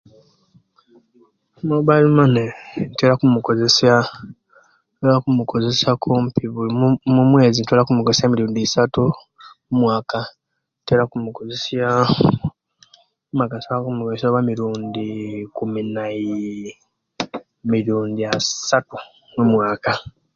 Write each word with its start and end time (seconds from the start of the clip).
Emobile 1.61 2.07
mane 2.17 2.45
ntera 2.91 3.13
okumukolesya 3.15 3.93
ntera 4.95 5.13
okumukolesya 5.17 5.91
kumpi 6.01 6.43
omumwezi 7.09 7.59
ntera 7.61 7.81
okumukolesya 7.83 8.25
emirundi 8.27 8.59
isatu, 8.61 9.03
omumaka 9.69 10.19
ntera 10.81 11.01
okumukolesya 13.81 14.25
oba 14.29 14.41
emirundi 14.43 15.05
ikumi 15.45 15.81
naiii 15.95 16.69
emirundi 17.63 18.21
asatu 18.37 18.95
omumwaka 19.35 19.91